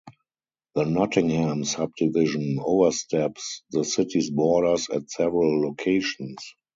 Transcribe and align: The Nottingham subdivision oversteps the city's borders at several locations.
The 0.73 0.83
Nottingham 0.85 1.63
subdivision 1.63 2.57
oversteps 2.59 3.61
the 3.69 3.83
city's 3.85 4.31
borders 4.31 4.89
at 4.89 5.11
several 5.11 5.61
locations. 5.61 6.55